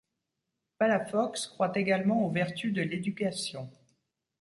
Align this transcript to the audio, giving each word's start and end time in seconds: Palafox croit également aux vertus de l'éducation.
Palafox 0.79 1.45
croit 1.45 1.73
également 1.77 2.25
aux 2.25 2.31
vertus 2.31 2.73
de 2.73 2.81
l'éducation. 2.81 3.69